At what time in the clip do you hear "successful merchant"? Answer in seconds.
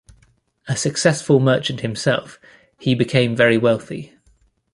0.75-1.81